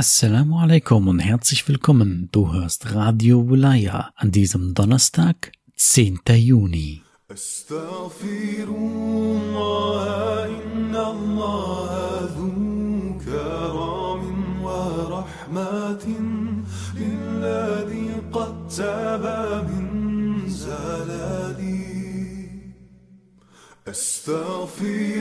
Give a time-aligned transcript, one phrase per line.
[0.00, 2.30] Assalamu alaikum und herzlich willkommen.
[2.32, 6.20] Du hörst Radio Wulaya an diesem Donnerstag, 10.
[6.36, 7.02] Juni.
[7.30, 8.68] أستغفر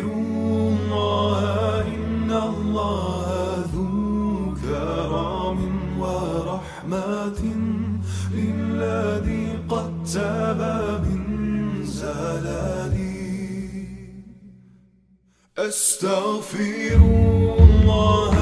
[0.03, 3.28] الله إن الله
[6.89, 7.41] رحمة
[8.33, 10.61] للذي قد تاب
[11.05, 13.09] من زلالي.
[15.57, 17.01] أستغفر
[17.59, 18.38] الله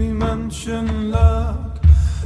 [0.00, 1.56] die Menschen lag,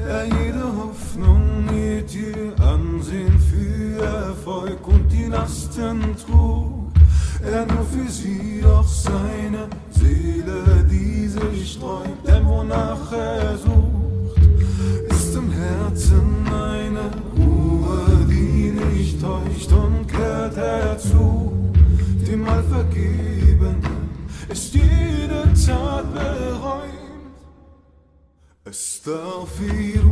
[0.07, 6.93] er jede Hoffnung hielt ihr Ansehen für Erfolg und die Lasten trug.
[7.43, 14.39] Er nur für sie, doch seine Seele, die sich träumt, denn wonach er sucht,
[15.11, 21.53] ist im Herzen eine Ruhe, die nicht täuscht und kehrt herzu.
[22.27, 23.83] Dem Allvergebenen
[24.49, 26.84] ist jede Tat bereut.
[28.75, 30.03] Estão vir.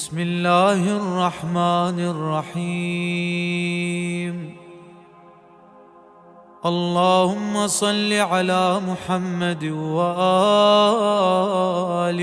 [0.00, 1.98] بسم الله الرحمن
[2.56, 4.36] الرحيم.
[6.64, 10.10] اللهم صل على محمد وآل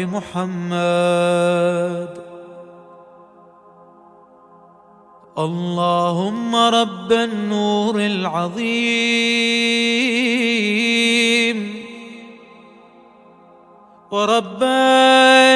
[0.08, 2.18] محمد.
[5.38, 8.58] اللهم رب النور العظيم.
[14.12, 14.64] ورب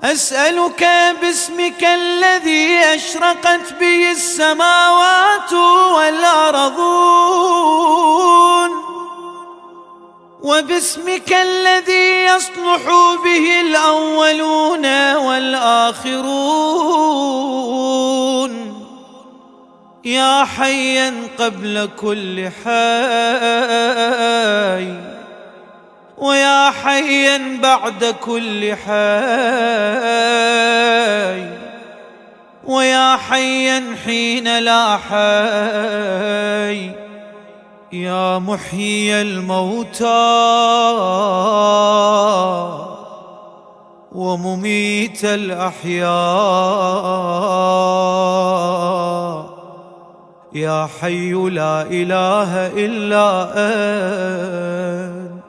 [0.03, 0.89] أسألك
[1.21, 5.53] باسمك الذي أشرقت به السماوات
[5.93, 7.15] والأرضون.
[10.41, 12.81] وباسمك الذي يصلح
[13.23, 16.25] به الأولون والآخرون.
[20.05, 22.65] يا حيا قبل كل حي
[26.17, 28.95] ويا حيا بعد كل حي
[32.65, 36.91] ويا حيا حين لا حي.
[37.93, 40.05] يا محيي الموتى
[44.11, 46.05] ومميت الأحياء.
[50.55, 55.43] يا حي لا إله إلا أنت.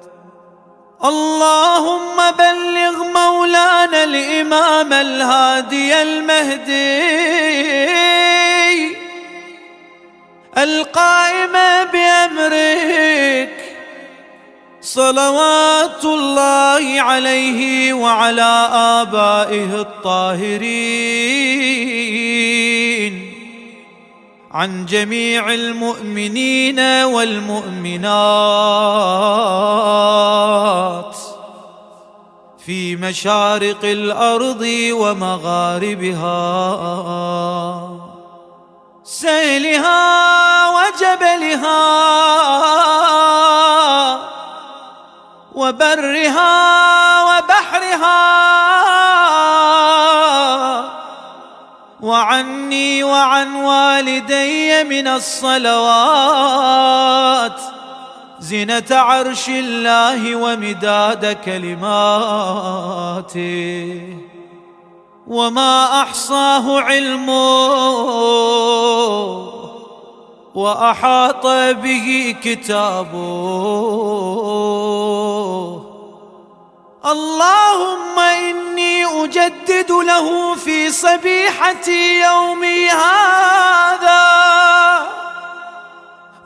[1.05, 7.07] اللهم بلغ مولانا الإمام الهادي المهدي.
[10.59, 11.53] القائم
[11.93, 13.51] بأمرك.
[14.81, 20.67] صلوات الله عليه وعلى آبائه الطاهرين.
[24.57, 28.07] عن جميع المؤمنين والمؤمنات
[32.67, 34.63] في مشارق الأرض
[34.93, 36.37] ومغاربها.
[39.05, 41.87] سيلها وجبلها
[45.55, 46.57] وبرها
[47.23, 48.86] وبحرها
[52.07, 55.67] وعني وعن والدي من الصلوات.
[58.41, 62.03] زنة عرش الله ومداد كلماته.
[65.27, 67.67] وما أحصاه علمه
[70.55, 71.47] وأحاط
[71.83, 73.17] به كتابه.
[77.07, 78.66] اللهم إني
[79.27, 81.89] أجدد له في صبيحة
[82.25, 84.27] يومي هذا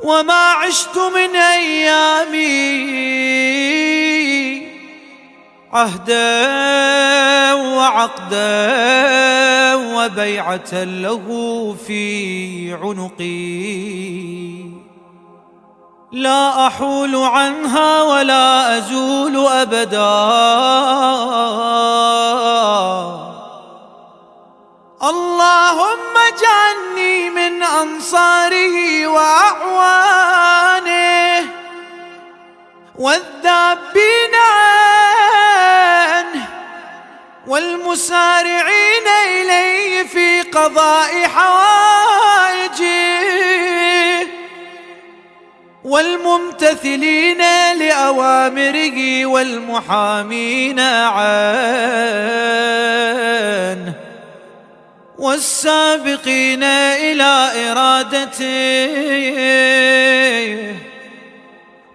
[0.01, 2.41] وما عشت من أيامي
[5.73, 6.55] عهدا
[7.55, 8.41] وعقدا
[9.75, 13.91] وبيعة له في عنقي.
[16.13, 20.21] لا أحول عنها ولا أزول أبدا.
[37.91, 42.81] والمسارعين إليه في قضاء حوائجه.
[45.85, 47.39] والممتثلين
[47.79, 51.21] لأوامره والمحامين عنه
[55.19, 58.91] والسابقين إلى إرادته.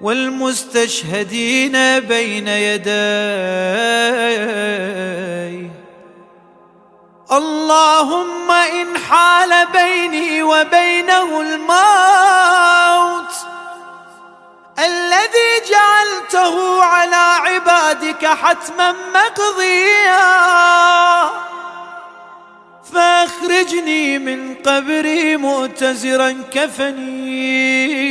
[0.01, 2.95] والمستشهدين بين يديه.
[7.31, 13.35] اللهم إن حال بيني وبينه الموت
[14.79, 20.25] الذي جعلته على عبادك حتما مقضيا
[22.93, 28.05] فأخرجني من قبري مؤتزرا كفني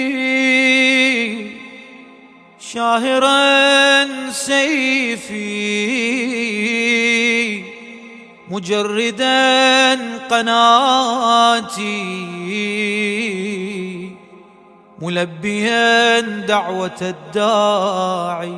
[2.61, 5.64] شاهرا سيفي.
[8.55, 9.95] مجردا
[10.31, 11.85] قناتي.
[15.03, 18.49] ملبيا دعوة الداعي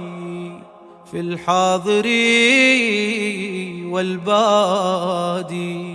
[1.11, 2.07] في الحاضر
[3.93, 5.87] والبادي.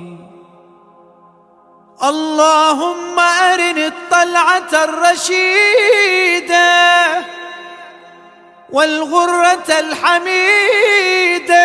[2.03, 6.61] اللهم أرني الطلعة الرشيدة
[8.71, 11.61] والغرة الحميدة.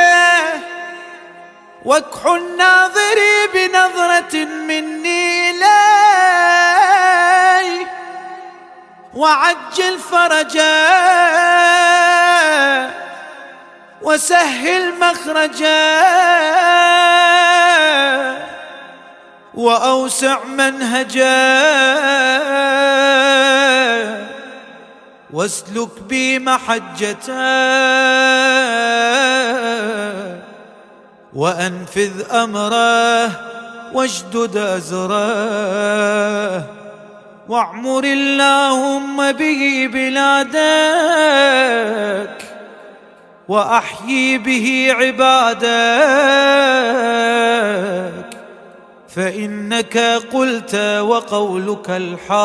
[1.87, 3.19] واكح الناظر
[3.55, 6.67] بنظرة مني إليه
[9.15, 10.87] وعجل فرجا
[14.03, 16.07] وسهل مخرجا
[19.55, 21.67] وأوسع منهجا
[25.33, 27.37] واسلك بي محجته
[31.37, 33.31] وأنفذ أمره
[33.93, 35.97] واشدد أزره
[37.49, 40.57] واعمر اللهم به بلادك
[43.49, 45.67] وأحيي به عبادك
[49.09, 49.99] فإنك
[50.33, 52.37] قلت وقولك الحق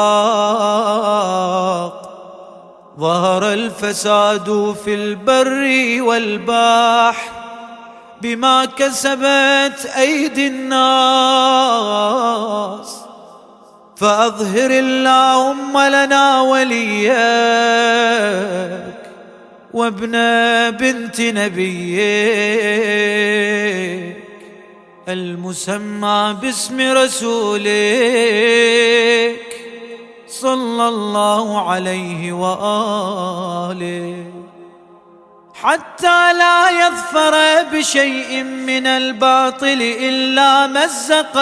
[2.99, 7.40] ظهر الفساد في البر والبحر
[8.21, 10.81] بما كسبت أيدي الناس.
[13.95, 17.11] فأظهر اللهم لنا وليك
[19.73, 20.11] وابن
[20.71, 22.01] بنت نبيك
[25.07, 27.61] المسمى باسم رسولك
[30.27, 34.25] صلى الله عليه وآله.
[35.63, 41.41] حتى لا يظفر بشيء من الباطل إلا مزقه.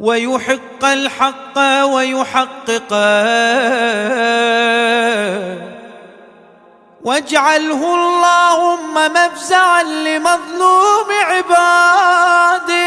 [0.00, 2.98] ويحق الحق ويحققه.
[7.04, 12.77] واجعله اللهم مفزعا لمظلوم عبادك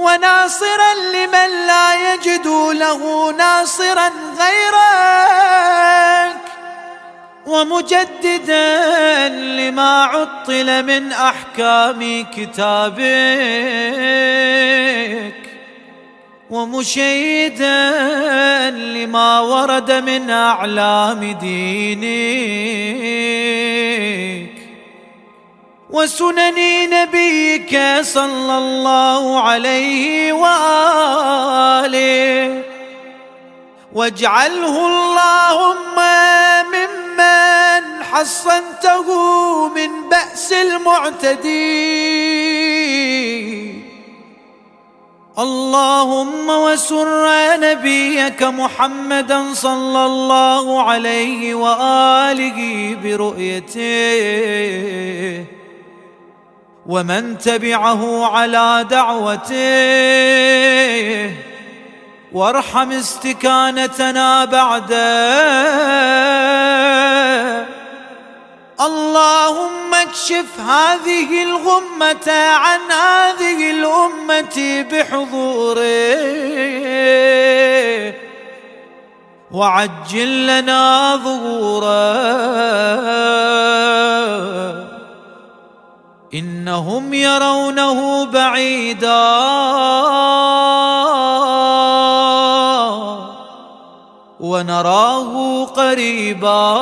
[0.00, 4.08] وناصرا لمن لا يجد له ناصرا
[4.40, 6.36] غيرك.
[7.46, 13.00] ومجددا لما عطل من أحكام كتابك.
[16.50, 17.90] ومشيدا
[18.70, 22.50] لما ورد من أعلام دينك.
[25.90, 26.58] وسنن
[26.90, 27.59] نبيك
[28.02, 31.90] صلى الله عليه وآله.
[33.94, 35.98] واجعله اللهم
[36.72, 39.08] ممن حصنته
[39.68, 41.70] من بأس المعتدين.
[45.38, 53.80] اللهم وسر نبيك محمدا صلى الله عليه وآله برؤيته.
[56.90, 59.50] ومن تبعه على دعوته
[62.32, 65.30] وارحم استكانتنا بعده.
[68.80, 75.80] اللهم اكشف هذه الغمة عن هذه الأمة بحضوره
[79.50, 82.60] وعجل لنا ظهوره.
[86.34, 89.40] إنهم يرونه بعيدا.
[94.40, 96.78] ونراه قريبا.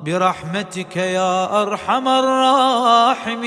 [0.00, 3.44] برحمتك يا أرحم الراحمين.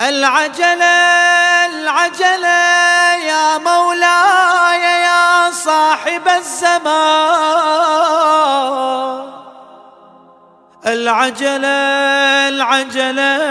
[0.00, 4.03] العجله العجله يا صاحب
[6.14, 6.94] صاحب الزمان.
[10.86, 11.68] العجلة
[12.48, 13.42] العجلة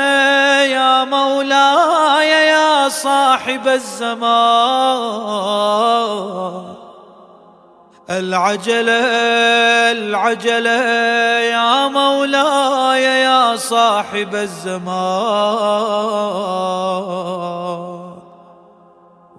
[0.64, 4.24] يا مولاي يا صاحب الزمان.
[8.10, 9.04] العجلة
[9.92, 10.82] العجلة
[11.40, 14.94] يا مولاي يا صاحب الزمان.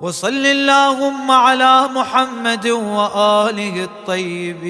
[0.05, 4.65] وصل اللهم على محمد وآله الطيبين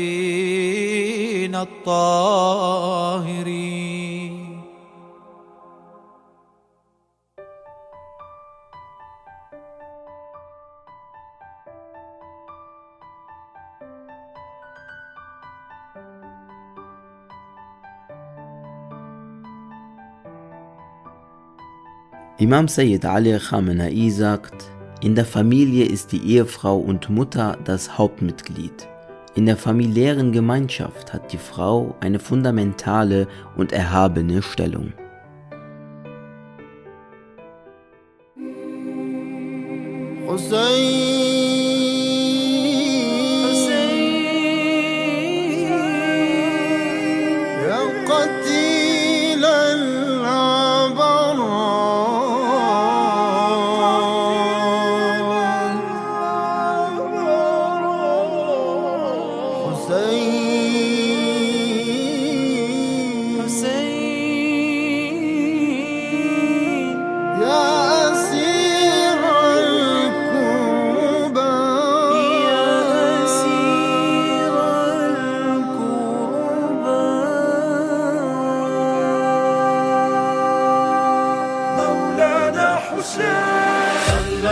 [1.55, 2.95] الطاهرين.
[22.39, 28.89] Imam Sayyid Ali Khamenei sagt, in der Familie ist die Ehefrau und Mutter das Hauptmitglied.
[29.35, 34.93] In der familiären Gemeinschaft hat die Frau eine fundamentale und erhabene Stellung.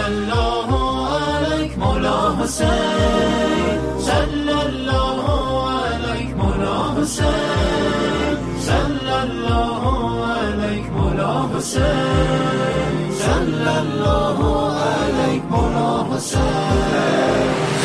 [0.07, 0.69] الله
[1.15, 5.25] عليك مولا حسين صلى الله
[5.81, 9.83] عليك مولا حسين صلى الله
[10.37, 12.95] عليك مولا حسين
[13.27, 14.39] صلى الله
[14.89, 16.83] عليك مولا حسين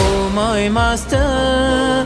[0.10, 2.06] Oh my master,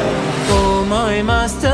[0.91, 1.70] my master,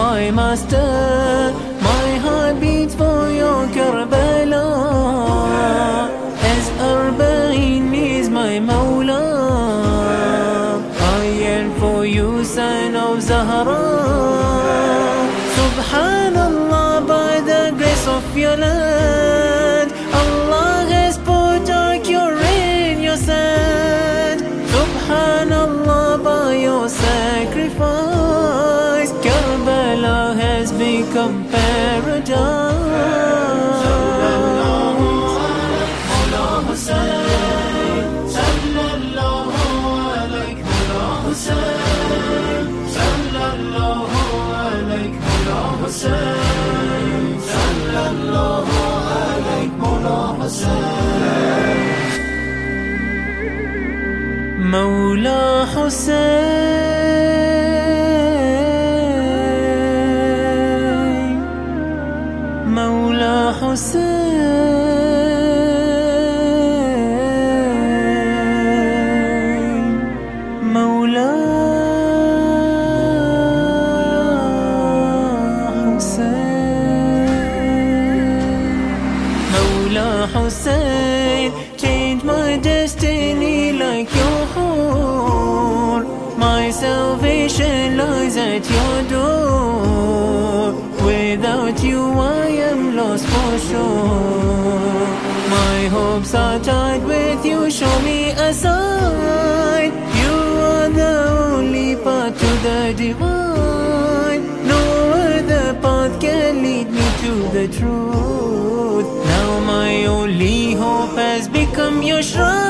[0.00, 0.90] my master,
[1.88, 4.66] my heart beats for your Karbala
[6.52, 9.22] As Arba'in is my Mawla
[11.18, 13.89] I yearn for you son of Zahra
[55.90, 56.20] حسين
[62.66, 64.10] مولى حسين
[70.62, 71.30] مولى
[75.96, 76.70] حسين
[79.54, 80.89] مولى حسين.
[86.80, 90.72] Salvation lies at your door
[91.04, 95.08] without you I am lost for sure.
[95.56, 97.70] My hopes are tied with you.
[97.70, 99.90] Show me a sign.
[100.20, 100.36] You
[100.70, 101.16] are the
[101.52, 104.42] only path to the divine.
[104.72, 104.82] No
[105.28, 109.08] other path can lead me to the truth.
[109.34, 112.69] Now my only hope has become your shrine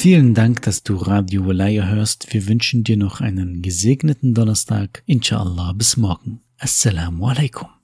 [0.00, 2.32] Vielen Dank, dass du Radio Walaya hörst.
[2.32, 5.02] Wir wünschen dir noch einen gesegneten Donnerstag.
[5.04, 6.40] Inshallah, bis morgen.
[6.56, 7.68] Assalamu alaikum.